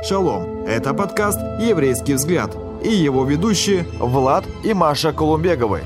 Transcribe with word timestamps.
Шалом! 0.00 0.64
Это 0.64 0.94
подкаст 0.94 1.40
«Еврейский 1.58 2.14
взгляд» 2.14 2.56
и 2.84 2.88
его 2.88 3.24
ведущие 3.24 3.84
Влад 3.98 4.44
и 4.62 4.72
Маша 4.72 5.12
Колумбеговы. 5.12 5.80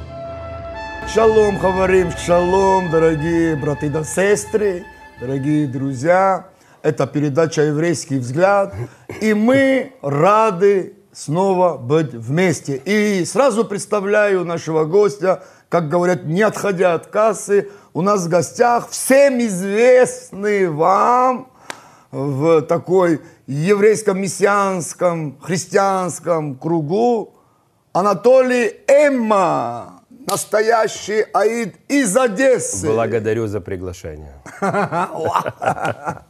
Шалом, 1.12 1.58
говорим, 1.58 2.10
шалом, 2.12 2.90
дорогие 2.90 3.56
браты 3.56 3.86
и 3.86 4.04
сестры, 4.04 4.84
дорогие 5.18 5.66
друзья. 5.66 6.48
Это 6.82 7.06
передача 7.06 7.62
«Еврейский 7.62 8.18
взгляд». 8.18 8.74
И 9.22 9.32
мы 9.32 9.94
рады 10.02 10.94
снова 11.12 11.78
быть 11.78 12.12
вместе. 12.12 12.76
И 12.84 13.24
сразу 13.24 13.64
представляю 13.64 14.44
нашего 14.44 14.84
гостя, 14.84 15.42
как 15.70 15.88
говорят, 15.88 16.24
не 16.24 16.42
отходя 16.42 16.92
от 16.92 17.06
кассы, 17.06 17.70
у 17.94 18.02
нас 18.02 18.26
в 18.26 18.28
гостях 18.28 18.90
всем 18.90 19.38
известный 19.40 20.68
вам 20.68 21.48
в 22.10 22.60
такой 22.60 23.22
еврейском, 23.52 24.20
мессианском, 24.20 25.38
христианском 25.40 26.56
кругу 26.56 27.34
Анатолий 27.92 28.80
Эмма, 28.86 30.02
настоящий 30.26 31.26
аид 31.32 31.76
из 31.88 32.16
Одессы. 32.16 32.86
Благодарю 32.86 33.46
за 33.46 33.60
приглашение. 33.60 34.34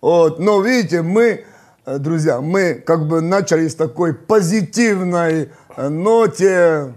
Вот, 0.00 0.38
но 0.38 0.60
видите, 0.60 1.00
мы, 1.00 1.46
друзья, 1.86 2.42
мы 2.42 2.74
как 2.74 3.08
бы 3.08 3.22
начали 3.22 3.66
с 3.66 3.74
такой 3.74 4.12
позитивной 4.12 5.48
ноте, 5.78 6.92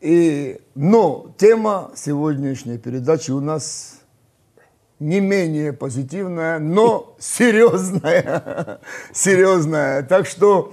и, 0.00 0.60
но 0.74 1.32
тема 1.38 1.92
сегодняшней 1.94 2.78
передачи 2.78 3.30
у 3.30 3.38
нас 3.38 3.97
не 5.00 5.20
менее 5.20 5.72
позитивная, 5.72 6.58
но 6.58 7.14
серьезная. 7.18 8.80
серьезная. 9.12 10.02
Так 10.02 10.26
что 10.26 10.72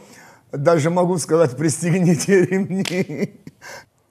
даже 0.51 0.89
могу 0.89 1.17
сказать, 1.17 1.55
пристегните 1.55 2.45
ремни. 2.45 3.39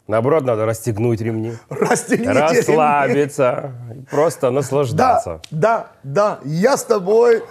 Наоборот, 0.07 0.45
надо 0.45 0.67
расстегнуть 0.67 1.21
ремни. 1.21 1.55
Расстегните 1.71 2.33
Расслабиться. 2.33 3.75
ремни. 3.89 4.05
Просто 4.11 4.51
наслаждаться. 4.51 5.41
Да, 5.51 5.93
да, 6.03 6.39
да. 6.39 6.41
Я 6.45 6.77
с 6.77 6.85
тобой 6.85 7.43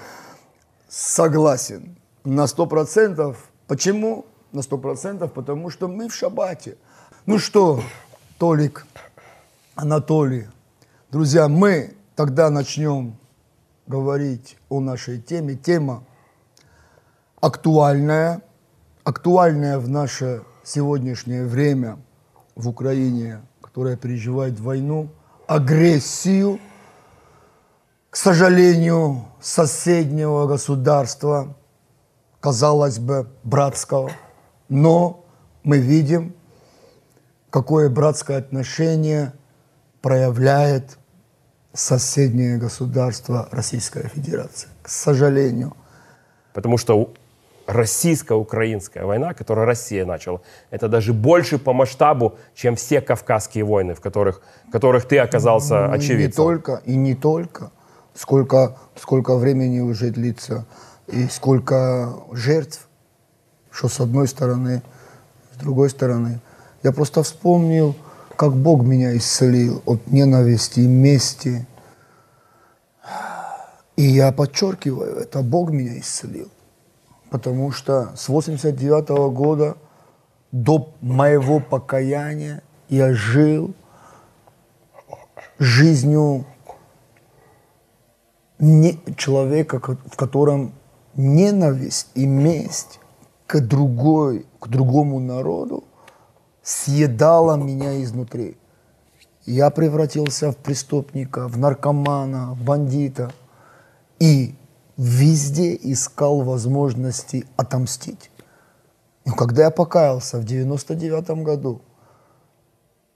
согласен 0.88 1.98
на 2.24 2.46
сто 2.48 2.68
процентов. 2.68 3.50
Почему 3.68 4.26
на 4.52 4.62
сто 4.62 4.78
процентов? 4.78 5.34
Потому 5.34 5.72
что 5.72 5.88
мы 5.88 6.10
в 6.10 6.16
шабате. 6.16 6.78
Ну 7.26 7.40
что, 7.40 7.82
Толик, 8.38 8.86
Анатолий, 9.76 10.48
друзья, 11.10 11.48
мы 11.48 11.96
тогда 12.16 12.50
начнем 12.50 13.18
говорить 13.88 14.58
о 14.70 14.80
нашей 14.80 15.20
теме. 15.20 15.56
Тема 15.56 16.04
актуальная, 17.42 18.42
актуальная 19.04 19.80
в 19.80 19.90
наше 19.90 20.44
сегодняшнее 20.64 21.46
время 21.46 22.00
в 22.56 22.70
Украине, 22.70 23.42
которая 23.62 23.98
переживает 23.98 24.60
войну, 24.60 25.10
агрессию, 25.48 26.60
к 28.10 28.16
сожалению, 28.16 29.26
соседнего 29.42 30.46
государства, 30.46 31.58
казалось 32.40 33.00
бы, 33.00 33.30
братского, 33.44 34.12
но 34.70 35.26
мы 35.64 35.80
видим, 35.80 36.36
какое 37.50 37.90
братское 37.90 38.38
отношение 38.38 39.34
проявляет 40.02 40.98
соседнее 41.74 42.58
государство 42.58 43.50
Российская 43.52 44.08
Федерация. 44.08 44.70
К 44.82 44.90
сожалению. 44.90 45.76
Потому 46.54 46.78
что 46.78 47.14
российско-украинская 47.66 49.06
война, 49.06 49.34
которую 49.34 49.66
Россия 49.66 50.06
начала, 50.06 50.42
это 50.70 50.88
даже 50.88 51.14
больше 51.14 51.58
по 51.58 51.74
масштабу, 51.74 52.38
чем 52.54 52.76
все 52.76 53.02
кавказские 53.02 53.64
войны, 53.64 53.96
в 53.96 54.02
которых, 54.02 54.42
в 54.68 54.72
которых 54.72 55.06
ты 55.06 55.18
оказался 55.18 55.88
ну, 55.88 55.94
очевидцем. 55.94 56.44
Не 56.44 56.48
только, 56.50 56.82
и 56.86 56.96
не 56.96 57.16
только. 57.16 57.72
Сколько, 58.14 58.78
сколько 58.96 59.36
времени 59.36 59.80
уже 59.80 60.12
длится, 60.12 60.68
и 61.08 61.26
сколько 61.28 62.14
жертв, 62.32 62.88
что 63.72 63.88
с 63.88 64.00
одной 64.00 64.28
стороны, 64.28 64.84
с 65.56 65.58
другой 65.58 65.90
стороны. 65.90 66.40
Я 66.84 66.92
просто 66.92 67.24
вспомнил, 67.24 67.96
как 68.36 68.56
Бог 68.56 68.84
меня 68.84 69.16
исцелил 69.18 69.82
от 69.86 70.08
ненависти 70.08 70.82
и 70.82 70.88
мести. 70.88 71.66
И 73.96 74.04
я 74.04 74.32
подчеркиваю, 74.32 75.18
это 75.18 75.42
Бог 75.42 75.70
меня 75.70 76.00
исцелил. 76.00 76.50
Потому 77.30 77.72
что 77.72 78.12
с 78.16 78.30
89 78.30 79.10
-го 79.10 79.32
года 79.32 79.78
до 80.52 80.94
моего 81.02 81.60
покаяния 81.60 82.64
я 82.90 83.14
жил 83.14 83.74
жизнью 85.60 86.46
не, 88.60 89.00
человека, 89.18 89.80
в 89.80 90.16
котором 90.16 90.74
ненависть 91.16 92.10
и 92.16 92.26
месть 92.26 93.00
к 93.48 93.60
другой, 93.60 94.46
к 94.60 94.68
другому 94.68 95.20
народу 95.20 95.84
съедала 96.64 97.56
меня 97.56 98.02
изнутри. 98.02 98.58
Я 99.46 99.70
превратился 99.70 100.52
в 100.52 100.58
преступника, 100.58 101.48
в 101.48 101.58
наркомана, 101.58 102.54
в 102.54 102.64
бандита. 102.64 103.32
И 104.20 104.56
везде 104.96 105.76
искал 105.76 106.42
возможности 106.42 107.46
отомстить. 107.58 108.32
Но 109.26 109.36
когда 109.36 109.64
я 109.64 109.72
покаялся 109.72 110.38
в 110.38 110.46
99 110.46 111.44
году, 111.44 111.82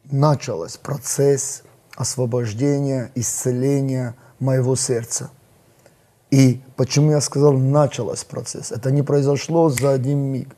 начался 0.04 0.80
процесс 0.80 1.64
освобождения, 1.96 3.12
исцеления 3.16 4.16
моего 4.40 4.76
сердца. 4.76 5.32
И 6.30 6.62
почему 6.76 7.12
я 7.12 7.22
сказал, 7.22 7.54
начался 7.54 8.26
процесс? 8.26 8.72
Это 8.72 8.92
не 8.92 9.02
произошло 9.02 9.70
за 9.70 9.92
один 9.92 10.20
миг. 10.20 10.56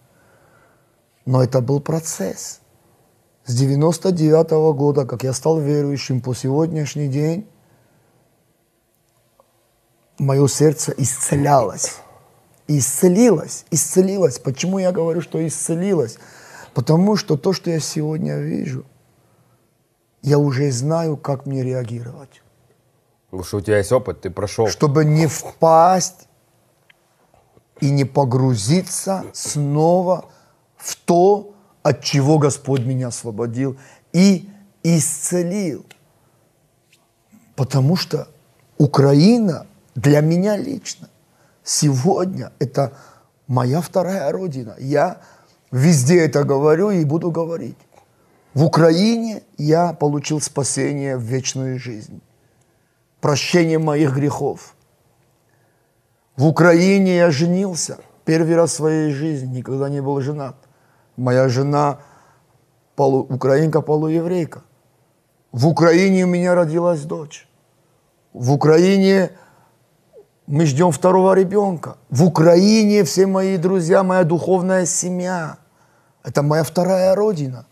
Но 1.26 1.44
это 1.44 1.62
был 1.62 1.80
процесс. 1.80 2.60
С 3.50 3.56
99 3.56 4.52
-го 4.52 4.74
года, 4.76 5.06
как 5.06 5.24
я 5.24 5.34
стал 5.34 5.60
верующим 5.60 6.22
по 6.22 6.36
сегодняшний 6.36 7.08
день, 7.08 7.48
мое 10.20 10.48
сердце 10.48 10.94
исцелялось. 10.96 11.96
Исцелилось, 12.68 13.66
исцелилось. 13.72 14.38
Почему 14.38 14.78
я 14.78 14.92
говорю, 14.92 15.22
что 15.22 15.40
исцелилось? 15.40 16.20
Потому 16.76 17.16
что 17.16 17.38
то, 17.38 17.52
что 17.52 17.72
я 17.72 17.80
сегодня 17.80 18.38
вижу, 18.38 18.86
я 20.22 20.38
уже 20.38 20.72
знаю, 20.72 21.18
как 21.18 21.48
мне 21.48 21.64
реагировать. 21.64 22.44
Потому 23.32 23.44
что 23.44 23.58
у 23.58 23.62
тебя 23.62 23.80
есть 23.80 23.92
опыт, 23.92 24.22
ты 24.22 24.30
прошел. 24.30 24.68
Чтобы 24.68 25.06
не 25.06 25.26
впасть 25.26 26.28
и 27.82 27.90
не 27.90 28.06
погрузиться 28.06 29.24
снова 29.34 30.26
в 30.78 30.96
то, 30.96 31.56
от 31.84 32.04
чего 32.04 32.38
Господь 32.38 32.82
меня 32.82 33.08
освободил 33.08 33.78
и 34.14 34.50
исцелил. 34.84 35.86
Потому 37.56 37.96
что 37.96 38.28
Украина 38.78 39.68
для 39.96 40.22
меня 40.22 40.58
лично 40.58 41.10
сегодня 41.64 42.52
это 42.60 42.94
моя 43.48 43.82
вторая 43.82 44.32
родина. 44.32 44.76
Я 44.80 45.22
везде 45.72 46.20
это 46.20 46.44
говорю 46.44 46.92
и 46.92 47.04
буду 47.04 47.32
говорить. 47.32 47.78
В 48.54 48.64
Украине 48.64 49.44
я 49.58 49.94
получил 49.94 50.42
спасение 50.42 51.18
в 51.18 51.22
вечную 51.22 51.80
жизнь, 51.80 52.22
прощение 53.22 53.78
моих 53.78 54.16
грехов. 54.16 54.76
В 56.36 56.46
Украине 56.46 57.18
я 57.18 57.32
женился 57.32 58.00
первый 58.26 58.56
раз 58.56 58.72
в 58.72 58.76
своей 58.76 59.12
жизни, 59.12 59.58
никогда 59.58 59.90
не 59.90 60.02
был 60.02 60.20
женат. 60.22 60.56
Моя 61.20 61.50
жена 61.50 62.00
полу, 62.96 63.20
украинка, 63.30 63.82
полуеврейка. 63.82 64.62
В 65.52 65.68
Украине 65.68 66.24
у 66.24 66.28
меня 66.28 66.56
родилась 66.56 67.02
дочь. 67.02 67.46
В 68.32 68.54
Украине 68.54 69.32
мы 70.48 70.66
ждем 70.66 70.92
второго 70.92 71.34
ребенка. 71.34 71.98
В 72.10 72.24
Украине 72.24 73.04
все 73.04 73.28
мои 73.28 73.58
друзья, 73.58 74.02
моя 74.02 74.24
духовная 74.24 74.86
семья. 74.86 75.58
Это 76.24 76.42
моя 76.42 76.64
вторая 76.64 77.14
родина. 77.16 77.66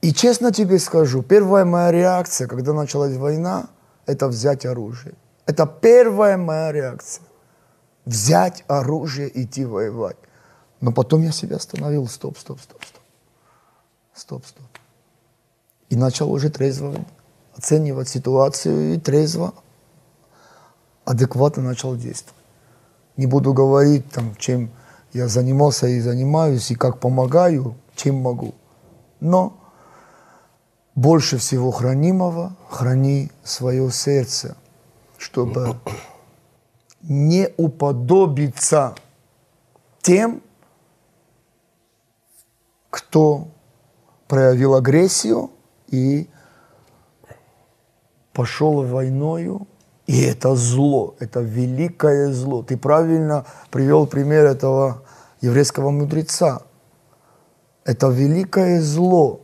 И 0.00 0.12
честно 0.12 0.52
тебе 0.52 0.78
скажу, 0.78 1.24
первая 1.24 1.64
моя 1.64 1.90
реакция, 1.90 2.46
когда 2.46 2.72
началась 2.74 3.16
война, 3.16 3.70
это 4.06 4.28
взять 4.28 4.64
оружие. 4.64 5.14
Это 5.46 5.66
первая 5.66 6.36
моя 6.36 6.70
реакция. 6.70 7.24
Взять 8.04 8.62
оружие 8.68 9.28
и 9.28 9.42
идти 9.42 9.64
воевать. 9.64 10.16
Но 10.80 10.92
потом 10.92 11.22
я 11.22 11.32
себя 11.32 11.56
остановил. 11.56 12.06
Стоп, 12.06 12.38
стоп, 12.38 12.60
стоп, 12.60 12.84
стоп. 12.84 13.02
Стоп, 14.14 14.46
стоп. 14.46 14.66
И 15.88 15.96
начал 15.96 16.30
уже 16.30 16.50
трезво 16.50 16.94
оценивать 17.58 18.08
ситуацию 18.08 18.94
и 18.94 18.98
трезво, 18.98 19.52
адекватно 21.04 21.62
начал 21.62 21.96
действовать. 21.96 22.34
Не 23.16 23.26
буду 23.26 23.52
говорить, 23.52 24.08
там, 24.10 24.36
чем 24.36 24.70
я 25.12 25.26
занимался 25.26 25.88
и 25.88 26.00
занимаюсь, 26.00 26.70
и 26.70 26.76
как 26.76 27.00
помогаю, 27.00 27.74
чем 27.96 28.16
могу. 28.16 28.54
Но 29.18 29.58
больше 30.94 31.38
всего 31.38 31.72
хранимого 31.72 32.56
храни 32.70 33.32
свое 33.42 33.90
сердце, 33.90 34.56
чтобы 35.16 35.76
не 37.02 37.48
уподобиться 37.56 38.94
тем, 40.00 40.42
кто 42.98 43.48
проявил 44.26 44.74
агрессию 44.74 45.50
и 45.86 46.28
пошел 48.32 48.82
войною. 48.82 49.66
И 50.06 50.22
это 50.22 50.56
зло, 50.56 51.14
это 51.20 51.40
великое 51.40 52.32
зло. 52.32 52.62
Ты 52.62 52.76
правильно 52.76 53.44
привел 53.70 54.06
пример 54.06 54.46
этого 54.46 55.02
еврейского 55.40 55.90
мудреца. 55.90 56.62
Это 57.84 58.08
великое 58.08 58.80
зло 58.80 59.40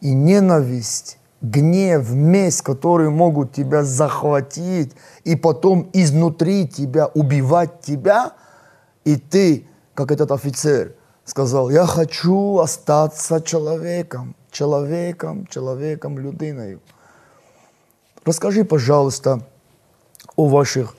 и 0.00 0.12
ненависть, 0.12 1.18
гнев, 1.40 2.10
месть, 2.10 2.62
которые 2.62 3.10
могут 3.10 3.52
тебя 3.52 3.84
захватить 3.84 4.92
и 5.24 5.36
потом 5.36 5.88
изнутри 5.92 6.66
тебя 6.66 7.06
убивать 7.06 7.80
тебя, 7.80 8.32
и 9.04 9.16
ты, 9.16 9.66
как 9.94 10.10
этот 10.10 10.32
офицер, 10.32 10.97
сказал, 11.28 11.70
я 11.70 11.86
хочу 11.86 12.58
остаться 12.58 13.40
человеком, 13.40 14.34
человеком, 14.50 15.46
человеком, 15.46 16.18
людиною. 16.18 16.80
Расскажи, 18.24 18.64
пожалуйста, 18.64 19.40
о 20.36 20.48
ваших 20.48 20.94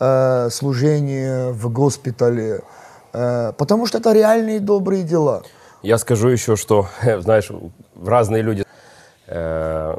э, 0.00 0.48
служениях 0.50 1.54
в 1.54 1.70
госпитале, 1.70 2.62
э, 3.12 3.52
потому 3.56 3.86
что 3.86 3.98
это 3.98 4.12
реальные 4.12 4.60
добрые 4.60 5.02
дела. 5.02 5.42
Я 5.82 5.98
скажу 5.98 6.28
еще, 6.28 6.56
что, 6.56 6.88
знаешь, 7.20 7.50
разные 8.02 8.42
люди 8.42 8.64
э, 9.26 9.96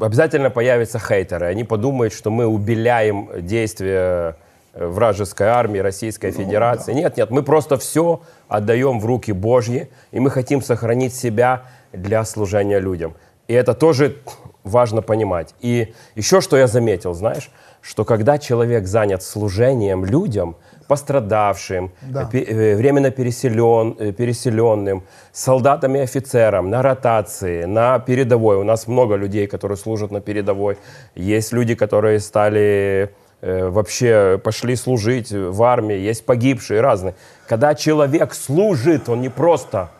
обязательно 0.00 0.50
появятся 0.50 0.98
хейтеры. 0.98 1.46
Они 1.46 1.64
подумают, 1.64 2.12
что 2.12 2.30
мы 2.30 2.46
убеляем 2.46 3.30
действия 3.46 4.36
вражеской 4.78 5.48
армии, 5.48 5.78
Российской 5.78 6.32
ну, 6.32 6.38
Федерации. 6.38 6.92
Да. 6.92 6.98
Нет, 7.00 7.16
нет, 7.16 7.30
мы 7.30 7.42
просто 7.42 7.76
все 7.78 8.20
отдаем 8.48 9.00
в 9.00 9.06
руки 9.06 9.32
Божьи, 9.32 9.88
и 10.12 10.20
мы 10.20 10.30
хотим 10.30 10.62
сохранить 10.62 11.14
себя 11.14 11.62
для 11.92 12.24
служения 12.24 12.78
людям. 12.78 13.14
И 13.48 13.54
это 13.54 13.74
тоже 13.74 14.16
важно 14.64 15.02
понимать. 15.02 15.54
И 15.60 15.94
еще 16.16 16.40
что 16.40 16.56
я 16.56 16.66
заметил, 16.66 17.14
знаешь, 17.14 17.50
что 17.80 18.04
когда 18.04 18.38
человек 18.38 18.86
занят 18.86 19.22
служением 19.22 20.04
людям, 20.04 20.56
пострадавшим, 20.88 21.92
да. 22.02 22.28
Э, 22.32 22.76
временно 22.76 23.10
переселен, 23.10 23.96
э, 23.98 24.12
переселенным, 24.12 25.02
солдатам 25.32 25.94
и 25.96 26.00
офицерам 26.00 26.70
на 26.70 26.82
ротации, 26.82 27.64
на 27.64 27.98
передовой. 27.98 28.56
У 28.56 28.64
нас 28.64 28.86
много 28.86 29.16
людей, 29.16 29.46
которые 29.46 29.76
служат 29.76 30.10
на 30.10 30.20
передовой. 30.20 30.78
Есть 31.14 31.52
люди, 31.52 31.74
которые 31.74 32.20
стали 32.20 33.10
вообще 33.46 34.40
пошли 34.42 34.74
служить 34.76 35.30
в 35.30 35.62
армии, 35.62 35.96
есть 35.96 36.26
погибшие 36.26 36.80
разные. 36.80 37.14
Когда 37.46 37.74
человек 37.74 38.34
служит, 38.34 39.08
он 39.08 39.20
не 39.20 39.28
просто, 39.28 39.90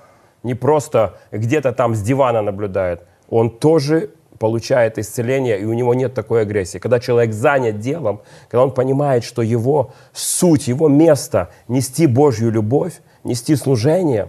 не 0.43 0.55
просто 0.55 1.19
где-то 1.31 1.73
там 1.73 1.95
с 1.95 2.03
дивана 2.03 2.43
наблюдает, 2.43 3.05
он 3.29 3.51
тоже 3.51 4.11
получает 4.39 4.99
исцеление, 4.99 5.61
и 5.61 5.65
у 5.65 5.73
него 5.73 5.95
нет 5.95 6.15
такой 6.15 6.43
агрессии. 6.43 6.79
Когда 6.79 7.01
человек 7.01 7.33
занят 7.33 7.79
делом, 7.79 8.21
когда 8.51 8.65
он 8.65 8.73
понимает, 8.73 9.25
что 9.25 9.43
его 9.43 9.93
суть, 10.13 10.69
его 10.69 10.89
место 10.89 11.51
нести 11.69 12.07
Божью 12.07 12.51
любовь, 12.51 13.01
нести 13.25 13.57
служение, 13.57 14.29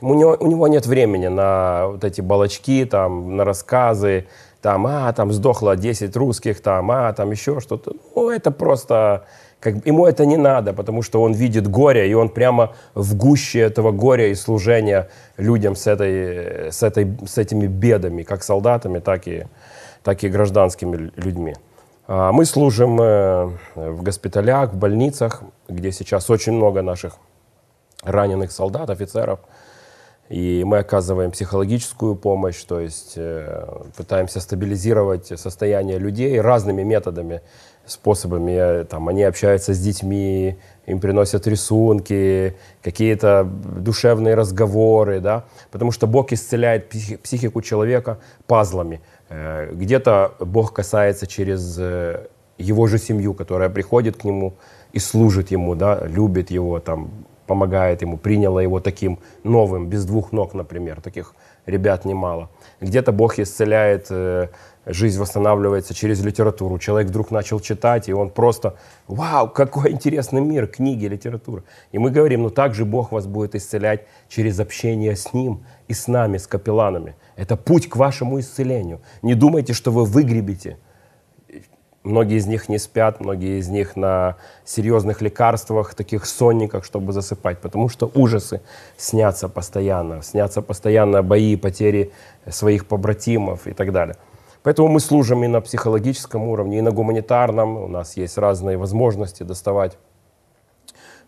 у 0.00 0.14
него, 0.14 0.36
у 0.40 0.46
него 0.46 0.66
нет 0.68 0.86
времени 0.86 1.26
на 1.26 1.88
вот 1.88 2.04
эти 2.04 2.20
балочки, 2.20 2.86
там, 2.86 3.36
на 3.36 3.44
рассказы, 3.44 4.26
там, 4.62 4.86
а, 4.86 5.12
там 5.12 5.32
сдохло 5.32 5.76
10 5.76 6.16
русских, 6.16 6.60
там, 6.60 6.90
а, 6.90 7.12
там 7.12 7.30
еще 7.30 7.60
что-то. 7.60 7.92
Ну, 8.14 8.30
это 8.30 8.50
просто 8.50 9.24
как, 9.60 9.86
ему 9.86 10.06
это 10.06 10.24
не 10.24 10.36
надо, 10.36 10.72
потому 10.72 11.02
что 11.02 11.22
он 11.22 11.32
видит 11.32 11.68
горе, 11.68 12.10
и 12.10 12.14
он 12.14 12.30
прямо 12.30 12.72
в 12.94 13.14
гуще 13.14 13.60
этого 13.60 13.92
горя 13.92 14.28
и 14.28 14.34
служения 14.34 15.08
людям 15.36 15.76
с, 15.76 15.86
этой, 15.86 16.72
с, 16.72 16.82
этой, 16.82 17.18
с 17.26 17.36
этими 17.38 17.66
бедами, 17.66 18.22
как 18.22 18.42
солдатами, 18.42 19.00
так 19.00 19.28
и, 19.28 19.46
так 20.02 20.24
и 20.24 20.28
гражданскими 20.28 21.12
людьми. 21.16 21.54
А, 22.06 22.32
мы 22.32 22.46
служим 22.46 23.00
э, 23.00 23.50
в 23.74 24.02
госпиталях, 24.02 24.72
в 24.72 24.76
больницах, 24.76 25.42
где 25.68 25.92
сейчас 25.92 26.30
очень 26.30 26.54
много 26.54 26.82
наших 26.82 27.18
раненых 28.02 28.52
солдат, 28.52 28.88
офицеров. 28.88 29.40
И 30.30 30.62
мы 30.64 30.78
оказываем 30.78 31.32
психологическую 31.32 32.14
помощь, 32.14 32.62
то 32.62 32.78
есть 32.78 33.14
э, 33.16 33.66
пытаемся 33.96 34.38
стабилизировать 34.38 35.26
состояние 35.26 35.98
людей 35.98 36.40
разными 36.40 36.84
методами 36.84 37.40
способами. 37.84 38.84
Там, 38.84 39.08
они 39.08 39.24
общаются 39.24 39.74
с 39.74 39.80
детьми, 39.80 40.56
им 40.86 41.00
приносят 41.00 41.48
рисунки, 41.48 42.56
какие-то 42.80 43.42
душевные 43.42 44.36
разговоры, 44.36 45.18
да, 45.18 45.46
потому 45.72 45.90
что 45.90 46.06
Бог 46.06 46.32
исцеляет 46.32 46.88
психику 47.24 47.60
человека 47.60 48.20
пазлами. 48.46 49.00
Э, 49.30 49.72
где-то 49.72 50.36
Бог 50.38 50.72
касается 50.72 51.26
через 51.26 51.76
э, 51.76 52.28
его 52.56 52.86
же 52.86 52.98
семью, 52.98 53.34
которая 53.34 53.68
приходит 53.68 54.18
к 54.18 54.22
нему 54.22 54.54
и 54.92 55.00
служит 55.00 55.50
ему, 55.50 55.74
да, 55.74 56.06
любит 56.06 56.52
его, 56.52 56.78
там, 56.78 57.10
помогает 57.50 58.02
ему, 58.02 58.16
приняла 58.16 58.62
его 58.62 58.78
таким 58.78 59.18
новым, 59.42 59.88
без 59.88 60.04
двух 60.04 60.30
ног, 60.30 60.54
например, 60.54 61.00
таких 61.00 61.34
ребят 61.66 62.04
немало. 62.04 62.48
Где-то 62.80 63.10
Бог 63.10 63.40
исцеляет 63.40 64.06
э, 64.10 64.50
жизнь 64.86 65.18
восстанавливается 65.18 65.92
через 65.92 66.24
литературу. 66.24 66.78
Человек 66.78 67.08
вдруг 67.08 67.32
начал 67.32 67.58
читать, 67.58 68.08
и 68.08 68.12
он 68.12 68.30
просто, 68.30 68.76
вау, 69.08 69.48
какой 69.48 69.90
интересный 69.90 70.40
мир, 70.40 70.68
книги, 70.68 71.06
литература. 71.06 71.64
И 71.90 71.98
мы 71.98 72.12
говорим, 72.12 72.42
ну 72.42 72.50
так 72.50 72.74
же 72.74 72.84
Бог 72.84 73.10
вас 73.10 73.26
будет 73.26 73.56
исцелять 73.56 74.06
через 74.28 74.60
общение 74.60 75.16
с 75.16 75.34
Ним 75.34 75.64
и 75.88 75.92
с 75.92 76.06
нами, 76.06 76.38
с 76.38 76.46
капелланами. 76.46 77.16
Это 77.34 77.56
путь 77.56 77.88
к 77.88 77.96
вашему 77.96 78.38
исцелению. 78.38 79.00
Не 79.22 79.34
думайте, 79.34 79.72
что 79.72 79.90
вы 79.90 80.04
выгребете. 80.04 80.76
Многие 82.02 82.38
из 82.38 82.46
них 82.46 82.70
не 82.70 82.78
спят, 82.78 83.20
многие 83.20 83.58
из 83.58 83.68
них 83.68 83.94
на 83.94 84.36
серьезных 84.64 85.20
лекарствах, 85.20 85.94
таких 85.94 86.24
сонниках, 86.24 86.82
чтобы 86.84 87.12
засыпать, 87.12 87.58
потому 87.58 87.90
что 87.90 88.10
ужасы 88.14 88.62
снятся 88.96 89.50
постоянно, 89.50 90.22
снятся 90.22 90.62
постоянно 90.62 91.22
бои, 91.22 91.56
потери 91.56 92.12
своих 92.48 92.86
побратимов 92.86 93.66
и 93.66 93.74
так 93.74 93.92
далее. 93.92 94.16
Поэтому 94.62 94.88
мы 94.88 95.00
служим 95.00 95.44
и 95.44 95.46
на 95.46 95.60
психологическом 95.60 96.48
уровне, 96.48 96.78
и 96.78 96.80
на 96.80 96.90
гуманитарном. 96.90 97.76
У 97.76 97.88
нас 97.88 98.16
есть 98.16 98.38
разные 98.38 98.78
возможности 98.78 99.42
доставать 99.42 99.98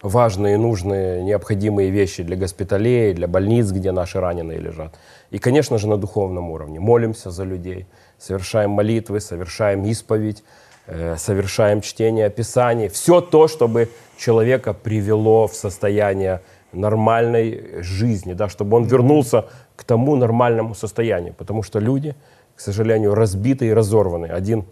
важные, 0.03 0.59
нужные, 0.59 1.23
необходимые 1.23 1.91
вещи 1.91 2.23
для 2.23 2.37
госпиталей, 2.37 3.15
для 3.15 3.29
больниц, 3.29 3.71
где 3.71 3.93
наши 3.93 4.21
раненые 4.21 4.59
лежат. 4.59 4.99
И, 5.31 5.39
конечно 5.39 5.79
же, 5.79 5.89
на 5.89 5.97
духовном 5.97 6.51
уровне. 6.51 6.81
Молимся 6.81 7.31
за 7.31 7.45
людей, 7.45 7.87
совершаем 8.19 8.71
молитвы, 8.71 9.21
совершаем 9.21 9.85
исповедь, 9.85 10.43
совершаем 10.87 11.81
чтение 11.81 12.31
Писаний. 12.31 12.89
Все 12.89 13.21
то, 13.21 13.49
чтобы 13.49 13.89
человека 14.17 14.73
привело 14.75 15.47
в 15.47 15.55
состояние 15.55 16.41
нормальной 16.73 17.83
жизни, 17.83 18.33
да, 18.33 18.49
чтобы 18.49 18.77
он 18.77 18.85
вернулся 18.85 19.47
к 19.77 19.85
тому 19.85 20.17
нормальному 20.17 20.75
состоянию. 20.75 21.35
Потому 21.35 21.63
что 21.63 21.79
люди– 21.79 22.15
к 22.55 22.61
сожалению, 22.61 23.15
разбитый 23.15 23.69
и 23.69 23.73
разорванный. 23.73 24.29
Один 24.29 24.67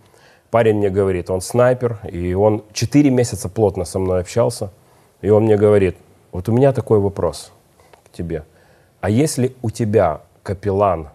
парень 0.51 0.77
мне 0.77 0.91
говорит, 0.91 1.31
он 1.31 1.41
снайпер, 1.41 1.99
и 2.13 2.35
он 2.35 2.63
4 2.73 3.11
месяца 3.11 3.49
плотно 3.49 3.85
со 3.85 3.99
мной 3.99 4.21
общался, 4.21 4.71
и 5.23 5.31
он 5.31 5.45
мне 5.45 5.57
говорит, 5.57 5.97
вот 6.31 6.49
у 6.49 6.53
меня 6.53 6.73
такой 6.73 6.99
вопрос 6.99 7.53
к 8.05 8.17
тебе. 8.17 8.45
А 9.01 9.09
если 9.09 9.57
у 9.63 9.71
тебя 9.71 10.21
капеллан, 10.43 11.09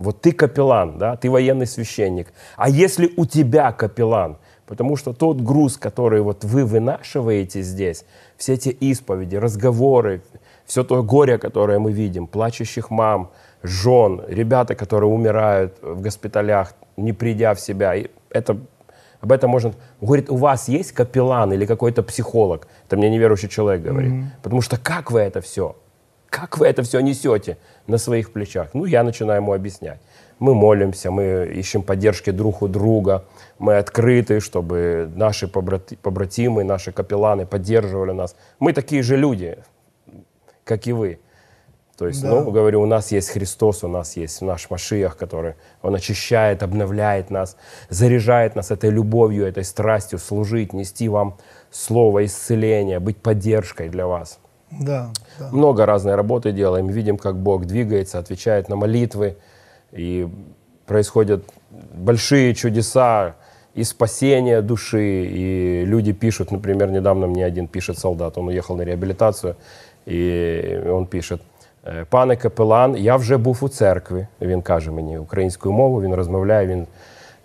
вот 0.00 0.22
ты 0.22 0.32
капеллан, 0.32 0.98
да, 0.98 1.16
ты 1.16 1.30
военный 1.30 1.66
священник, 1.66 2.32
а 2.56 2.68
если 2.68 3.12
у 3.16 3.26
тебя 3.26 3.70
капеллан, 3.70 4.38
потому 4.66 4.96
что 4.96 5.12
тот 5.12 5.40
груз, 5.40 5.76
который 5.76 6.22
вот 6.22 6.42
вы 6.42 6.64
вынашиваете 6.64 7.62
здесь, 7.62 8.04
все 8.36 8.54
эти 8.54 8.70
исповеди, 8.70 9.36
разговоры, 9.36 10.22
все 10.64 10.84
то 10.84 11.02
горе, 11.02 11.36
которое 11.38 11.78
мы 11.78 11.92
видим, 11.92 12.26
плачущих 12.26 12.90
мам, 12.90 13.30
жен, 13.62 14.22
ребята, 14.26 14.74
которые 14.74 15.10
умирают 15.10 15.76
в 15.82 16.00
госпиталях, 16.00 16.74
не 16.96 17.12
придя 17.12 17.54
в 17.54 17.60
себя. 17.60 17.94
И 17.94 18.06
это, 18.30 18.56
об 19.20 19.32
этом 19.32 19.50
можно... 19.50 19.74
Говорит, 20.00 20.30
у 20.30 20.36
вас 20.36 20.68
есть 20.68 20.92
капеллан 20.92 21.52
или 21.52 21.66
какой-то 21.66 22.02
психолог? 22.02 22.68
Это 22.86 22.96
мне 22.96 23.10
неверующий 23.10 23.48
человек 23.48 23.82
говорит. 23.82 24.12
Mm-hmm. 24.12 24.42
Потому 24.42 24.62
что 24.62 24.78
как 24.78 25.10
вы 25.10 25.20
это 25.20 25.40
все? 25.40 25.76
Как 26.30 26.58
вы 26.58 26.66
это 26.68 26.82
все 26.82 27.00
несете 27.00 27.58
на 27.86 27.98
своих 27.98 28.32
плечах? 28.32 28.70
Ну, 28.72 28.84
я 28.86 29.02
начинаю 29.02 29.40
ему 29.42 29.52
объяснять. 29.52 30.00
Мы 30.38 30.54
молимся, 30.54 31.10
мы 31.10 31.52
ищем 31.54 31.82
поддержки 31.82 32.30
друг 32.30 32.62
у 32.62 32.68
друга, 32.68 33.24
мы 33.58 33.76
открыты, 33.76 34.40
чтобы 34.40 35.10
наши 35.14 35.46
побрати- 35.46 35.98
побратимы, 36.00 36.64
наши 36.64 36.92
капелланы 36.92 37.44
поддерживали 37.44 38.12
нас. 38.12 38.34
Мы 38.58 38.72
такие 38.72 39.02
же 39.02 39.16
люди, 39.16 39.58
как 40.64 40.86
и 40.86 40.92
вы. 40.92 41.18
То 41.98 42.06
есть, 42.06 42.22
Да. 42.22 42.30
ну, 42.30 42.50
говорю, 42.50 42.80
у 42.80 42.86
нас 42.86 43.12
есть 43.12 43.28
Христос, 43.28 43.84
у 43.84 43.88
нас 43.88 44.16
есть 44.16 44.40
наш 44.40 44.70
Машиах, 44.70 45.18
который, 45.18 45.54
Он 45.82 45.94
очищает, 45.94 46.62
обновляет 46.62 47.30
нас, 47.30 47.56
заряжает 47.90 48.56
нас 48.56 48.70
этой 48.70 48.88
любовью, 48.88 49.44
этой 49.46 49.64
страстью 49.64 50.18
служить, 50.18 50.72
нести 50.72 51.10
вам 51.10 51.36
слово 51.70 52.24
исцеления, 52.24 53.00
быть 53.00 53.18
поддержкой 53.18 53.90
для 53.90 54.06
вас. 54.06 54.39
Да, 54.71 55.11
да. 55.39 55.49
Много 55.51 55.85
разной 55.85 56.15
работы 56.15 56.51
делаем, 56.51 56.87
видим, 56.87 57.17
как 57.17 57.37
Бог 57.37 57.65
двигается, 57.65 58.19
отвечает 58.19 58.69
на 58.69 58.75
молитвы, 58.75 59.37
и 59.91 60.27
происходят 60.85 61.43
большие 61.93 62.53
чудеса 62.53 63.35
и 63.73 63.83
спасение 63.83 64.61
души, 64.61 65.25
и 65.25 65.85
люди 65.85 66.13
пишут, 66.13 66.51
например, 66.51 66.91
недавно 66.91 67.27
мне 67.27 67.45
один 67.45 67.67
пишет 67.67 67.99
солдат, 67.99 68.37
он 68.37 68.47
уехал 68.47 68.77
на 68.77 68.85
реабілітацію, 68.85 69.55
і 70.05 70.61
он 70.89 71.05
пишет, 71.05 71.41
«Е, 71.87 72.05
пане 72.09 72.35
капелан, 72.35 72.95
я 72.97 73.15
вже 73.15 73.37
був 73.37 73.59
у 73.61 73.69
церкві, 73.69 74.27
він 74.41 74.61
каже 74.61 74.91
мені 74.91 75.17
українською 75.17 75.75
мовою, 75.75 76.07
він 76.07 76.15
розмовляє, 76.15 76.67
він 76.67 76.87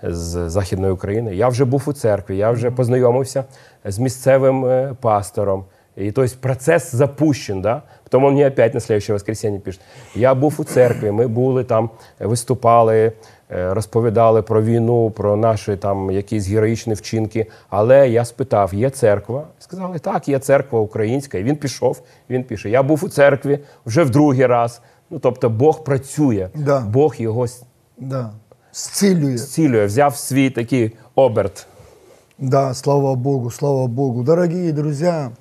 з 0.03 0.51
Західної 0.51 0.93
України. 0.93 1.37
Я 1.37 1.49
вже 1.49 1.65
був 1.65 1.83
у 1.87 1.93
церкві, 1.93 2.37
я 2.37 2.51
вже 2.51 2.71
познайомився 2.71 3.45
з 3.85 3.99
місцевим 3.99 4.65
е, 4.65 4.95
пастором. 5.01 5.65
И 5.98 6.12
то 6.12 6.24
есть 6.24 6.42
процесс 6.42 6.92
запущен, 6.92 7.62
да? 7.62 7.84
Потом 8.04 8.24
он 8.26 8.34
мне 8.34 8.48
опять 8.48 8.74
на 8.74 8.80
следующее 8.80 9.14
воскресенье 9.16 9.60
пишет. 9.60 9.82
Я 10.16 10.36
був 10.36 10.56
у 10.58 10.64
церкві, 10.64 11.12
ми 11.12 11.28
були 11.28 11.64
там, 11.64 11.90
виступали, 12.20 13.12
е, 13.52 13.74
розповідали 13.74 14.42
про 14.42 14.62
війну, 14.64 15.10
про 15.12 15.36
наші 15.36 15.76
там 15.76 16.12
якісь 16.12 16.48
героїчні 16.48 16.94
вчинки. 16.94 17.46
Але 17.70 18.10
я 18.10 18.26
спитав, 18.26 18.74
є 18.74 18.90
церква? 18.90 19.48
Сказали, 19.60 20.00
так, 20.00 20.28
є 20.28 20.40
церква 20.40 20.80
українська. 20.80 21.38
І 21.38 21.44
він 21.44 21.56
пішов, 21.56 22.02
він 22.30 22.44
пише, 22.44 22.70
я 22.70 22.84
був 22.84 23.06
у 23.06 23.10
церкві 23.10 23.60
вже 23.86 24.04
в 24.04 24.10
другий 24.10 24.46
раз. 24.46 24.82
Ну, 25.10 25.20
тобто 25.20 25.50
Бог 25.50 25.84
працює, 25.84 26.50
Да. 26.56 26.80
Бог 26.80 27.16
його 27.18 27.46
Да. 27.98 28.32
Зцілює. 28.74 29.38
зцілює, 29.38 29.86
взяв 29.86 30.16
свій 30.16 30.50
такий 30.50 30.92
оберт. 31.16 31.68
Да, 32.40 32.74
слава 32.74 33.16
Богу, 33.16 33.52
слава 33.52 33.88
Богу. 33.88 34.24
Дорогие 34.24 34.72
друзья, 34.72 35.32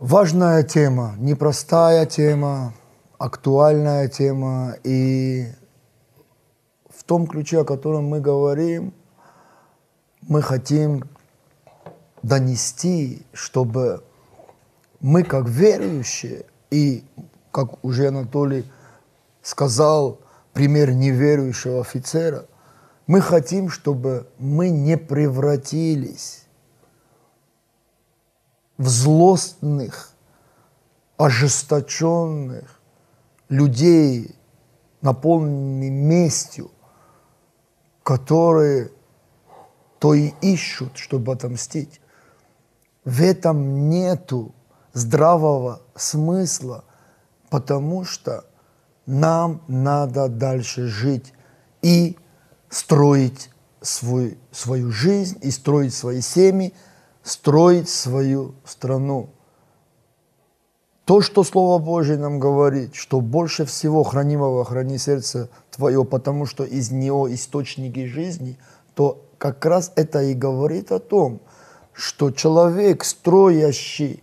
важная 0.00 0.62
тема, 0.62 1.14
непростая 1.18 2.06
тема, 2.06 2.72
актуальная 3.18 4.08
тема. 4.08 4.74
И 4.82 5.46
в 6.88 7.04
том 7.04 7.26
ключе, 7.26 7.60
о 7.60 7.64
котором 7.64 8.06
мы 8.06 8.20
говорим, 8.20 8.92
мы 10.22 10.42
хотим 10.42 11.04
донести, 12.22 13.24
чтобы 13.32 14.02
мы 15.00 15.22
как 15.22 15.48
верующие, 15.48 16.44
и 16.70 17.04
как 17.52 17.84
уже 17.84 18.08
Анатолий 18.08 18.64
сказал, 19.42 20.20
пример 20.52 20.92
неверующего 20.92 21.80
офицера, 21.80 22.46
мы 23.06 23.20
хотим, 23.20 23.68
чтобы 23.68 24.28
мы 24.38 24.70
не 24.70 24.96
превратились 24.96 26.44
в 28.80 28.88
злостных, 28.88 30.14
ожесточенных 31.18 32.80
людей, 33.50 34.34
наполненных 35.02 35.90
местью, 35.90 36.70
которые 38.02 38.90
то 39.98 40.14
и 40.14 40.32
ищут, 40.40 40.96
чтобы 40.96 41.34
отомстить. 41.34 42.00
В 43.04 43.20
этом 43.20 43.90
нету 43.90 44.54
здравого 44.94 45.82
смысла, 45.94 46.84
потому 47.50 48.04
что 48.04 48.46
нам 49.04 49.60
надо 49.68 50.28
дальше 50.28 50.86
жить 50.86 51.34
и 51.82 52.16
строить 52.70 53.50
свой, 53.82 54.38
свою 54.52 54.90
жизнь, 54.90 55.38
и 55.42 55.50
строить 55.50 55.92
свои 55.92 56.22
семьи, 56.22 56.72
строить 57.22 57.88
свою 57.88 58.54
страну. 58.64 59.30
То, 61.04 61.20
что 61.20 61.42
Слово 61.42 61.82
Божье 61.82 62.16
нам 62.16 62.38
говорит, 62.38 62.94
что 62.94 63.20
больше 63.20 63.64
всего 63.64 64.04
хранимого 64.04 64.64
храни 64.64 64.96
сердце 64.96 65.48
твое, 65.70 66.04
потому 66.04 66.46
что 66.46 66.64
из 66.64 66.90
него 66.90 67.32
источники 67.34 68.06
жизни, 68.06 68.56
то 68.94 69.24
как 69.38 69.64
раз 69.66 69.92
это 69.96 70.22
и 70.22 70.34
говорит 70.34 70.92
о 70.92 71.00
том, 71.00 71.40
что 71.92 72.30
человек, 72.30 73.04
строящий 73.04 74.22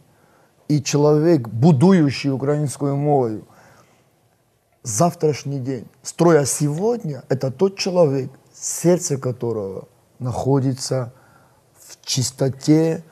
и 0.67 0.81
человек, 0.81 1.49
будующий 1.49 2.31
украинскую 2.31 2.95
мову, 2.95 3.41
завтрашний 4.83 5.59
день, 5.59 5.87
строя 6.03 6.45
сегодня, 6.45 7.23
это 7.27 7.51
тот 7.51 7.77
человек, 7.77 8.31
сердце 8.53 9.17
которого 9.17 9.87
находится 10.19 11.13
в 11.87 12.05
чистоте, 12.05 13.03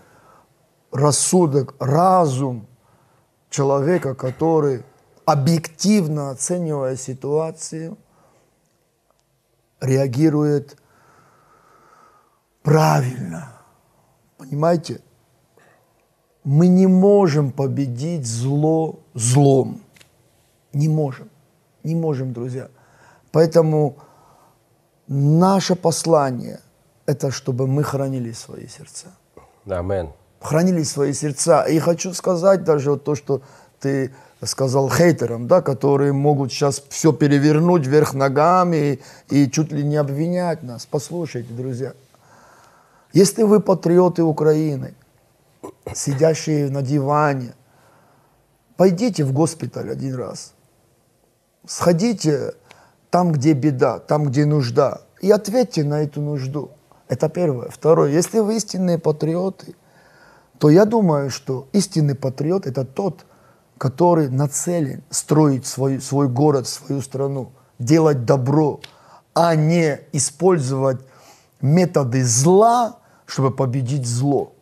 рассудок, 0.91 1.75
разум 1.79 2.67
человека, 3.49 4.15
который, 4.15 4.83
объективно 5.25 6.31
оценивая 6.31 6.97
ситуацию, 6.97 7.97
реагирует 9.79 10.77
правильно. 12.63 13.53
Понимаете? 14.37 15.01
Мы 16.43 16.67
не 16.67 16.85
можем 16.85 17.51
победить 17.51 18.27
зло 18.27 18.99
злом. 19.13 19.81
Не 20.73 20.89
можем. 20.89 21.29
Не 21.83 21.95
можем, 21.95 22.33
друзья. 22.33 22.69
Поэтому 23.31 23.97
наше 25.07 25.75
послание– 25.75 26.59
это 27.05 27.31
чтобы 27.31 27.67
мы 27.67 27.83
хранили 27.83 28.31
свои 28.31 28.67
сердца. 28.67 29.07
Амен. 29.67 30.11
Хранили 30.39 30.83
свои 30.83 31.13
сердца. 31.13 31.63
И 31.63 31.79
хочу 31.79 32.13
сказать 32.13 32.63
даже 32.63 32.91
вот 32.91 33.03
то, 33.03 33.15
что 33.15 33.41
ты 33.79 34.13
сказал 34.43 34.89
хейтерам, 34.89 35.47
да, 35.47 35.61
которые 35.61 36.13
могут 36.13 36.51
сейчас 36.51 36.83
все 36.89 37.13
перевернуть 37.13 37.87
вверх 37.87 38.13
ногами 38.13 38.99
и, 39.29 39.43
и 39.43 39.51
чуть 39.51 39.71
ли 39.71 39.83
не 39.83 39.95
обвинять 39.97 40.63
нас. 40.63 40.85
Послушайте, 40.85 41.53
друзья, 41.53 41.93
если 43.13 43.43
вы 43.43 43.59
патриоты 43.59 44.23
Украины, 44.23 44.93
сидящие 45.93 46.69
на 46.69 46.81
диване, 46.81 47.53
пойдите 48.77 49.23
в 49.23 49.31
госпиталь 49.31 49.89
один 49.89 50.15
раз. 50.15 50.53
Сходите 51.65 52.53
там, 53.09 53.31
где 53.31 53.53
беда, 53.53 53.99
там, 53.99 54.25
где 54.25 54.45
нужда, 54.45 55.01
и 55.21 55.31
ответьте 55.31 55.83
на 55.83 56.03
эту 56.03 56.21
нужду. 56.21 56.71
Это 57.07 57.29
первое. 57.29 57.69
Второе. 57.69 58.11
Если 58.11 58.39
вы 58.39 58.57
истинные 58.57 58.97
патриоты, 58.97 59.75
то 60.57 60.69
я 60.69 60.85
думаю, 60.85 61.29
что 61.29 61.67
истинный 61.73 62.15
патриот– 62.15 62.65
это 62.67 62.85
тот, 62.85 63.25
который 63.77 64.29
нацелен 64.29 65.03
строить 65.09 65.65
свой, 65.65 65.99
свой 66.01 66.29
город, 66.29 66.67
свою 66.67 67.01
страну, 67.01 67.51
делать 67.77 68.25
добро, 68.25 68.79
а 69.33 69.55
не 69.55 69.99
использовать 70.13 71.01
методы 71.61 72.23
зла, 72.23 72.99
чтобы 73.25 73.51
победить 73.51 74.07
зло. 74.07 74.53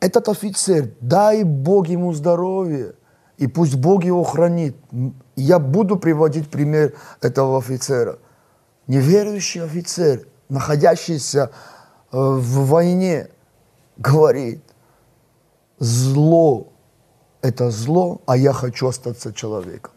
Этот 0.00 0.28
офицер, 0.28 0.90
дай 1.00 1.44
Бог 1.44 1.88
ему 1.88 2.12
здоровье, 2.12 2.94
и 3.38 3.46
пусть 3.46 3.74
Бог 3.76 4.04
его 4.04 4.22
хранит. 4.22 4.76
Я 5.34 5.58
буду 5.58 5.96
приводить 5.96 6.50
пример 6.50 6.92
этого 7.22 7.58
офицера. 7.58 8.18
Неверующий 8.86 9.62
офицер, 9.62 10.26
находящийся 10.48 11.50
э, 12.12 12.16
в 12.16 12.66
войне, 12.66 13.28
говорит, 13.96 14.62
зло– 15.78 16.68
это 17.42 17.70
зло, 17.70 18.20
а 18.26 18.36
я 18.36 18.52
хочу 18.52 18.88
остаться 18.88 19.32
человеком. 19.32 19.92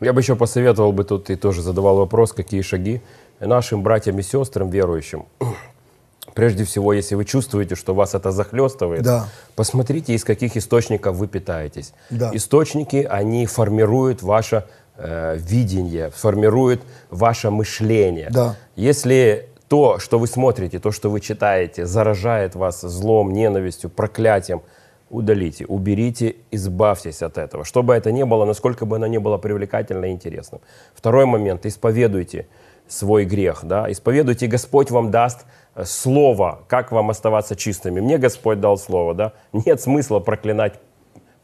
Я 0.00 0.12
бы 0.12 0.20
еще 0.20 0.34
посоветовал 0.36 0.92
бы 0.92 1.04
тут 1.04 1.28
и 1.30 1.36
тоже 1.36 1.62
задавал 1.62 1.96
вопрос, 1.96 2.32
какие 2.32 2.62
шаги 2.62 3.02
нашим 3.40 3.82
братьям 3.82 4.18
и 4.18 4.22
сестрам 4.22 4.70
верующим. 4.70 5.26
Прежде 6.34 6.64
всего, 6.64 6.92
если 6.92 7.16
вы 7.16 7.24
чувствуете, 7.24 7.74
что 7.74 7.94
вас 7.94 8.14
это 8.14 8.30
захлестывает, 8.30 9.02
Да. 9.02 9.28
посмотрите, 9.56 10.14
из 10.14 10.24
каких 10.24 10.56
источников 10.56 11.16
вы 11.16 11.26
питаетесь. 11.26 11.92
Да. 12.08 12.30
Источники, 12.32 13.06
они 13.10 13.46
формируют 13.46 14.22
ваше 14.22 14.64
э, 14.96 15.36
видение, 15.38 16.10
формируют 16.10 16.82
ваше 17.10 17.50
мышление. 17.50 18.28
Да. 18.30 18.56
Если 18.76 19.49
то, 19.70 20.00
что 20.00 20.18
вы 20.18 20.26
смотрите, 20.26 20.80
то, 20.80 20.90
что 20.90 21.10
вы 21.10 21.20
читаете, 21.20 21.86
заражает 21.86 22.56
вас 22.56 22.80
злом, 22.80 23.32
ненавистью, 23.32 23.88
проклятием, 23.88 24.62
удалите, 25.10 25.64
уберите, 25.64 26.34
избавьтесь 26.50 27.22
от 27.22 27.38
этого. 27.38 27.64
Что 27.64 27.84
бы 27.84 27.94
это 27.94 28.10
ни 28.10 28.24
было, 28.24 28.44
насколько 28.44 28.84
бы 28.84 28.96
оно 28.96 29.06
ни 29.06 29.18
было 29.18 29.38
привлекательно 29.38 30.06
и 30.06 30.10
интересным. 30.10 30.60
Второй 30.92 31.24
момент, 31.24 31.66
исповедуйте 31.66 32.48
свой 32.88 33.24
грех, 33.24 33.60
да, 33.62 33.88
исповедуйте, 33.88 34.48
Господь 34.48 34.90
вам 34.90 35.12
даст 35.12 35.46
э, 35.76 35.84
слово, 35.84 36.64
как 36.66 36.90
вам 36.90 37.10
оставаться 37.10 37.54
чистыми. 37.54 38.00
Мне 38.00 38.18
Господь 38.18 38.58
дал 38.58 38.76
слово, 38.76 39.14
да, 39.14 39.34
нет 39.52 39.80
смысла 39.80 40.18
проклинать 40.18 40.80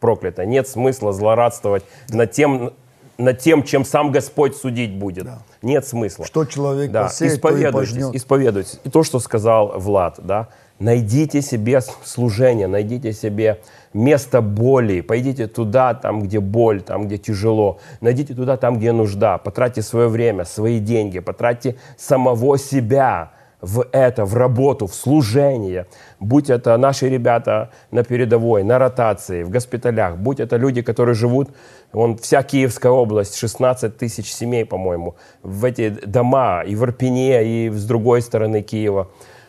проклято, 0.01 0.45
нет 0.45 0.67
смысла 0.67 1.13
злорадствовать 1.13 1.85
над 2.09 2.33
тем, 2.33 2.73
над 3.19 3.39
тем, 3.39 3.63
чем 3.63 3.85
сам 3.85 4.13
Господь 4.13 4.57
судить 4.57 4.95
будет. 4.95 5.25
Да. 5.25 5.39
Нет 5.63 5.87
смысла. 5.87 6.27
Что 6.27 6.45
человек 6.45 6.91
да. 6.91 7.05
посеет, 7.05 7.35
исповедуйтесь, 7.35 7.73
то 7.73 7.79
и 7.79 8.01
пожнет. 8.01 8.15
Исповедуйтесь. 8.15 8.81
И 8.85 8.91
то, 8.91 9.03
что 9.03 9.19
сказал 9.21 9.79
Влад, 9.79 10.19
да, 10.23 10.49
найдите 10.79 11.41
себе 11.43 11.81
служение, 12.05 12.67
найдите 12.67 13.13
себе 13.13 13.61
место 13.95 14.41
боли, 14.41 15.01
пойдите 15.01 15.47
туда, 15.47 15.95
там, 15.95 16.23
где 16.23 16.41
боль, 16.41 16.83
там, 16.83 17.07
где 17.07 17.17
тяжело, 17.17 17.79
найдите 18.01 18.35
туда, 18.35 18.57
там, 18.57 18.79
где 18.79 18.93
нужда, 18.93 19.39
потратьте 19.39 19.83
свое 19.83 20.09
время, 20.09 20.45
свои 20.45 20.79
деньги, 20.79 21.19
потратьте 21.21 21.77
самого 21.97 22.59
себя, 22.59 23.33
в 23.67 23.85
это, 23.93 24.25
в 24.25 24.35
работу, 24.35 24.87
в 24.87 24.95
служение. 24.95 25.87
Будь 26.21 26.51
это 26.51 26.77
наши 26.77 27.09
ребята 27.09 27.71
на 27.91 28.05
передовой, 28.05 28.63
на 28.63 28.79
ротации, 28.79 29.43
в 29.43 29.51
госпиталях, 29.51 30.17
будь 30.17 30.41
это 30.41 30.57
люди, 30.57 30.83
которые 30.83 31.15
живут, 31.15 31.51
вон 31.93 32.17
вся 32.17 32.43
Киевская 32.43 32.93
область, 32.93 33.37
16 33.37 33.97
тысяч 33.97 34.33
семей, 34.33 34.65
по-моему, 34.65 35.17
в 35.43 35.65
эти 35.65 35.91
дома 35.91 36.63
и 36.63 36.77
в 36.77 36.85
Ирпене, 36.85 37.45
и 37.45 37.71
с 37.71 37.85
другой 37.85 38.23
стороны 38.23 38.63
Киева. 38.63 39.09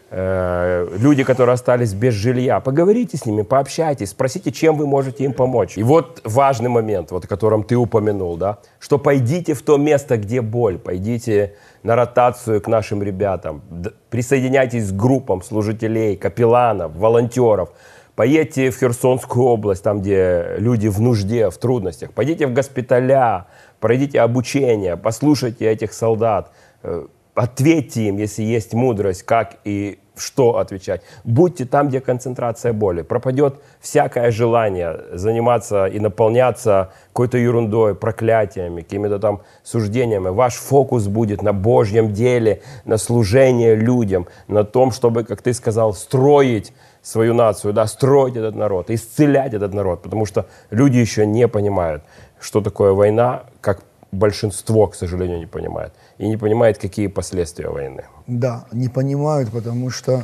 Э, 0.09 0.87
люди, 0.99 1.25
которые 1.25 1.55
остались 1.55 1.93
без 1.93 2.13
жилья. 2.13 2.61
Поговорите 2.61 3.17
с 3.17 3.25
ними, 3.25 3.41
пообщайтесь, 3.41 4.11
спросите, 4.11 4.53
чем 4.53 4.77
вы 4.77 4.87
можете 4.87 5.25
им 5.25 5.33
помочь. 5.33 5.77
И 5.77 5.83
вот 5.83 6.21
важный 6.23 6.69
момент, 6.69 7.11
вот, 7.11 7.25
о 7.25 7.27
котором 7.27 7.63
ты 7.63 7.75
упомянул, 7.75 8.37
да, 8.37 8.59
что 8.79 8.99
пойдите 8.99 9.53
в 9.53 9.61
то 9.63 9.75
место, 9.75 10.15
где 10.15 10.39
боль, 10.39 10.77
пойдите 10.77 11.55
на 11.83 11.97
ротацию 11.97 12.61
к 12.61 12.67
нашим 12.67 13.03
ребятам, 13.03 13.61
присоединяйтесь 14.09 14.91
к 14.91 14.95
группам 14.95 15.43
служителей, 15.43 16.15
капелланов, 16.15 16.95
волонтеров, 16.95 17.71
поедьте 18.15 18.71
в 18.71 18.79
Херсонскую 18.79 19.45
область, 19.45 19.83
там, 19.83 19.99
где 19.99 20.55
люди 20.57 20.87
в 20.87 21.01
нужде, 21.01 21.49
в 21.49 21.57
трудностях, 21.57 22.13
пойдите 22.13 22.47
в 22.47 22.53
госпиталя, 22.53 23.47
пройдите 23.81 24.21
обучение, 24.21 24.95
послушайте 24.95 25.65
этих 25.65 25.91
солдат, 25.91 26.53
э, 26.83 27.07
ответьте 27.37 28.07
им, 28.07 28.17
если 28.17 28.43
есть 28.43 28.73
мудрость, 28.73 29.23
как 29.23 29.57
и 29.63 29.99
что 30.15 30.57
отвечать. 30.57 31.01
Будьте 31.23 31.65
там, 31.65 31.89
где 31.89 32.01
концентрация 32.01 32.73
боли. 32.73 33.03
Пропадет 33.03 33.61
всякое 33.79 34.31
желание 34.31 34.99
заниматься 35.13 35.85
и 35.85 35.99
наполняться 35.99 36.91
какой-то 37.09 37.37
ерундой, 37.37 37.93
проклятиями, 37.93 38.81
какими-то 38.81 39.19
там 39.19 39.41
суждениями. 39.63 40.29
Ваш 40.29 40.55
фокус 40.55 41.07
будет 41.07 41.43
на 41.43 41.53
Божьем 41.53 42.13
деле, 42.13 42.63
на 42.85 42.97
служении 42.97 43.75
людям, 43.75 44.25
на 44.47 44.63
том, 44.63 44.91
чтобы, 44.91 45.23
как 45.23 45.43
ты 45.43 45.53
сказал, 45.53 45.93
строить 45.93 46.73
свою 47.03 47.35
нацию, 47.35 47.73
да, 47.73 47.85
строить 47.85 48.35
этот 48.35 48.55
народ, 48.55 48.89
исцелять 48.89 49.53
этот 49.53 49.73
народ, 49.73 50.01
потому 50.01 50.25
что 50.25 50.47
люди 50.71 50.97
еще 50.97 51.27
не 51.27 51.47
понимают, 51.47 52.03
что 52.39 52.59
такое 52.61 52.91
война, 52.91 53.43
как 53.61 53.81
большинство, 54.11 54.87
к 54.87 54.95
сожалению, 54.95 55.39
не 55.39 55.45
понимает 55.45 55.93
и 56.17 56.27
не 56.27 56.37
понимает, 56.37 56.77
какие 56.77 57.07
последствия 57.07 57.69
войны. 57.69 58.05
Да, 58.27 58.65
не 58.71 58.89
понимают, 58.89 59.51
потому 59.51 59.89
что 59.89 60.23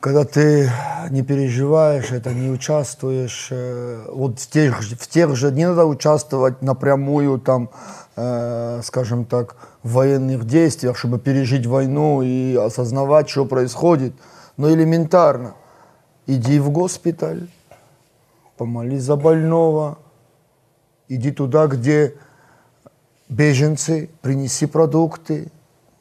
когда 0.00 0.24
ты 0.24 0.70
не 1.10 1.22
переживаешь 1.22 2.12
это, 2.12 2.34
не 2.34 2.50
участвуешь, 2.50 3.48
э, 3.50 4.06
вот 4.12 4.38
в 4.38 4.50
тех, 4.50 4.82
в 4.82 5.08
тех 5.08 5.34
же, 5.34 5.50
не 5.50 5.66
надо 5.66 5.86
участвовать 5.86 6.60
напрямую 6.60 7.38
там, 7.38 7.70
э, 8.16 8.80
скажем 8.84 9.24
так, 9.24 9.56
в 9.82 9.92
военных 9.92 10.46
действиях, 10.46 10.98
чтобы 10.98 11.18
пережить 11.18 11.64
войну 11.66 12.20
и 12.20 12.54
осознавать, 12.54 13.30
что 13.30 13.46
происходит, 13.46 14.12
но 14.58 14.70
элементарно. 14.70 15.54
Иди 16.26 16.58
в 16.58 16.68
госпиталь, 16.68 17.48
помолись 18.58 19.02
за 19.02 19.16
больного, 19.16 19.96
иди 21.08 21.30
туда, 21.30 21.66
где 21.66 22.14
беженцы, 23.28 24.10
принеси 24.22 24.66
продукты, 24.66 25.50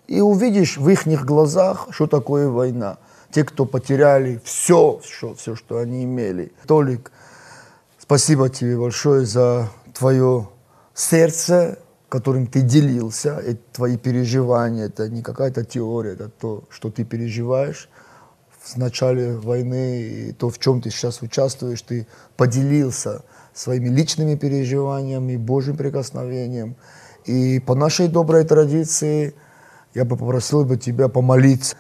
и 0.08 0.22
увидишь 0.22 0.78
в 0.78 0.90
их 0.90 1.06
глазах, 1.26 1.88
что 1.92 2.08
такое 2.08 2.50
война. 2.50 2.98
Те, 3.32 3.44
кто 3.44 3.66
потеряли 3.66 4.40
все, 4.44 5.00
все, 5.04 5.34
все, 5.34 5.56
что 5.56 5.80
они 5.80 6.04
имели. 6.04 6.52
Толик, 6.68 7.12
спасибо 7.98 8.50
тебе 8.50 8.78
большое 8.78 9.26
за 9.26 9.70
твое 9.94 10.50
сердце, 10.94 11.80
которым 12.10 12.46
ты 12.46 12.62
делился, 12.62 13.40
и 13.40 13.56
твои 13.72 13.98
переживания. 13.98 14.86
Это 14.86 15.10
не 15.10 15.24
какая-то 15.24 15.66
теория, 15.66 16.12
это 16.12 16.30
то, 16.30 16.64
что 16.70 16.92
ты 16.92 17.04
переживаешь 17.06 17.90
в 18.62 18.78
начале 18.78 19.36
войны, 19.36 20.02
и 20.02 20.32
то, 20.32 20.50
в 20.50 20.60
чем 20.60 20.82
ты 20.82 20.90
сейчас 20.90 21.22
участвуешь, 21.22 21.82
ты 21.82 22.08
поделился 22.38 23.24
своими 23.54 23.90
личными 23.90 24.36
переживаниями, 24.36 25.38
Божьим 25.38 25.76
прикосновением. 25.76 26.76
И 27.26 27.60
по 27.60 27.76
нашей 27.76 28.08
доброй 28.08 28.44
традиции 28.44 29.34
я 29.94 30.06
бы 30.06 30.18
попросил 30.18 30.66
бы 30.66 30.78
тебя 30.78 31.08
помолиться 31.08 31.76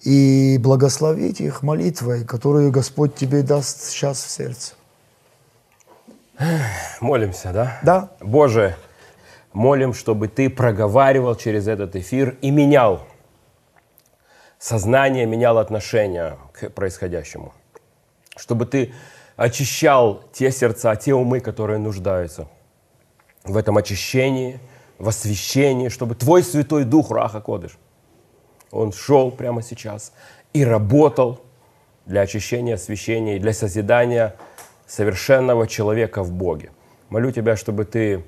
и 0.00 0.58
благословить 0.58 1.40
их 1.40 1.62
молитвой, 1.62 2.24
которую 2.24 2.70
Господь 2.70 3.14
тебе 3.14 3.42
даст 3.42 3.82
сейчас 3.82 4.22
в 4.22 4.30
сердце. 4.30 4.74
Молимся, 7.00 7.52
да? 7.52 7.78
Да. 7.82 8.10
Боже, 8.20 8.76
молим, 9.52 9.92
чтобы 9.92 10.28
Ты 10.28 10.50
проговаривал 10.50 11.34
через 11.34 11.68
этот 11.68 11.94
эфир 11.96 12.36
и 12.40 12.50
менял 12.50 13.06
сознание, 14.58 15.26
менял 15.26 15.58
отношение 15.58 16.38
к 16.52 16.70
происходящему. 16.70 17.52
Чтобы 18.36 18.66
Ты 18.66 18.92
очищал 19.36 20.22
те 20.32 20.50
сердца, 20.50 20.96
те 20.96 21.14
умы, 21.14 21.40
которые 21.40 21.78
нуждаются– 21.78 22.48
в 23.44 23.56
этом 23.56 23.76
очищении, 23.76 24.58
в 24.98 25.08
освящении, 25.08 25.88
чтобы 25.88 26.14
Твой 26.14 26.42
Святой 26.42 26.84
Дух, 26.84 27.10
Раха 27.10 27.40
Кодыш, 27.40 27.78
Он 28.70 28.92
шел 28.92 29.30
прямо 29.30 29.62
сейчас 29.62 30.12
и 30.52 30.64
работал 30.64 31.40
для 32.06 32.22
очищения, 32.22 32.74
освящения 32.74 33.36
и 33.36 33.38
для 33.38 33.52
созидания 33.52 34.34
совершенного 34.86 35.66
человека 35.66 36.22
в 36.22 36.32
Боге. 36.32 36.70
Молю 37.08 37.30
Тебя, 37.30 37.56
чтобы 37.56 37.84
Ты 37.84 38.24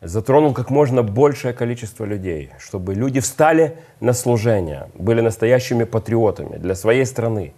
затронул 0.00 0.54
как 0.54 0.70
можно 0.70 1.02
большее 1.02 1.54
количество 1.54 2.04
людей, 2.04 2.50
чтобы 2.58 2.94
люди 2.94 3.20
встали 3.20 3.78
на 4.00 4.12
служение, 4.12 4.90
были 4.94 5.20
настоящими 5.20 5.84
патриотами 5.84 6.56
для 6.56 6.74
своей 6.74 7.06
страны, 7.06 7.54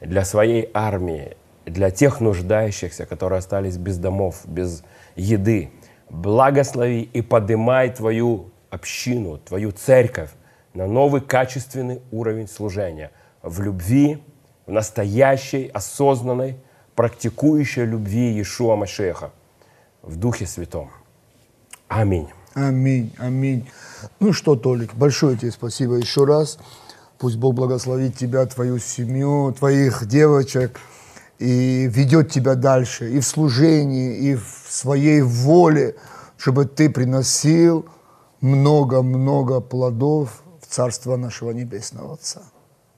для 0.00 0.24
своей 0.24 0.70
армии, 0.74 1.36
для 1.66 1.90
тех 1.90 2.20
нуждающихся, 2.20 3.04
которые 3.06 3.38
остались 3.38 3.76
без 3.76 3.98
домов, 3.98 4.40
без 4.44 4.82
еды, 5.16 5.70
благослови 6.10 7.02
и 7.12 7.22
поднимай 7.22 7.90
твою 7.90 8.50
общину, 8.70 9.38
твою 9.38 9.72
церковь 9.72 10.30
на 10.74 10.86
новый 10.86 11.20
качественный 11.20 12.02
уровень 12.10 12.48
служения 12.48 13.10
в 13.42 13.60
любви, 13.60 14.22
в 14.66 14.72
настоящей, 14.72 15.68
осознанной, 15.68 16.56
практикующей 16.94 17.84
любви 17.84 18.32
Иешуа 18.32 18.76
Машеха 18.76 19.30
в 20.02 20.16
Духе 20.16 20.46
Святом. 20.46 20.90
Аминь. 21.88 22.28
Аминь, 22.54 23.14
аминь. 23.18 23.70
Ну 24.20 24.32
что, 24.32 24.56
Толик, 24.56 24.94
большое 24.94 25.36
тебе 25.36 25.52
спасибо 25.52 25.94
еще 25.94 26.24
раз. 26.24 26.58
Пусть 27.18 27.36
Бог 27.36 27.54
благословит 27.54 28.16
тебя, 28.16 28.46
твою 28.46 28.78
семью, 28.78 29.54
твоих 29.56 30.06
девочек 30.06 30.78
и 31.38 31.86
ведет 31.86 32.30
тебя 32.30 32.54
дальше 32.54 33.10
и 33.10 33.20
в 33.20 33.26
служении, 33.26 34.16
и 34.16 34.34
в 34.34 34.66
своей 34.68 35.22
воле, 35.22 35.96
чтобы 36.36 36.64
ты 36.64 36.90
приносил 36.90 37.86
много-много 38.40 39.60
плодов 39.60 40.42
в 40.60 40.66
Царство 40.66 41.16
нашего 41.16 41.50
Небесного 41.52 42.14
Отца. 42.14 42.42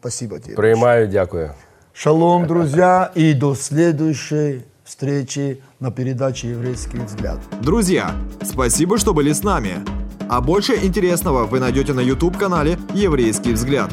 Спасибо 0.00 0.40
тебе. 0.40 0.56
Приймаю, 0.56 1.08
дякую. 1.08 1.54
Шалом, 1.92 2.46
друзья, 2.46 3.10
и 3.14 3.34
до 3.34 3.54
следующей 3.54 4.64
встречи 4.84 5.62
на 5.78 5.90
передаче 5.90 6.50
«Еврейский 6.50 6.98
взгляд». 6.98 7.38
Друзья, 7.60 8.12
спасибо, 8.42 8.98
что 8.98 9.12
были 9.14 9.32
с 9.32 9.42
нами. 9.42 9.76
А 10.28 10.40
больше 10.40 10.74
интересного 10.74 11.44
вы 11.44 11.60
найдете 11.60 11.92
на 11.92 12.00
YouTube-канале 12.00 12.78
«Еврейский 12.94 13.52
взгляд». 13.52 13.90